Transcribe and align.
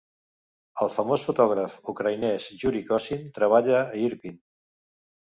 El 0.83 0.87
famós 0.93 1.25
fotògraf 1.25 1.75
ucraïnès 1.93 2.47
Yuri 2.61 2.81
Kosin 2.87 3.27
treballa 3.35 3.75
a 3.83 3.99
Irpin. 4.07 4.41